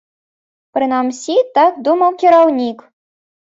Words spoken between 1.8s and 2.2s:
думаў